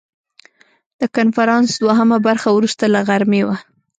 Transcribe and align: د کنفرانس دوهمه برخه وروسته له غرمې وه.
د 0.99 1.01
کنفرانس 1.15 1.69
دوهمه 1.83 2.17
برخه 2.27 2.49
وروسته 2.53 2.83
له 2.93 2.99
غرمې 3.07 3.41
وه. 3.47 3.57